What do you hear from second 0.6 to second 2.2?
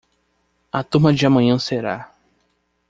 A turma de amanhã será